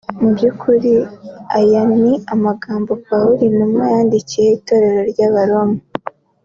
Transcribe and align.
Mu 0.21 0.29
by’ukuri 0.35 0.93
aya 1.59 1.81
ni 2.01 2.13
amagambo 2.33 2.91
Pawulo 3.05 3.41
intumwa 3.49 3.83
yandikiye 3.93 4.49
itorero 4.57 5.01
ry’abaroma 5.11 5.77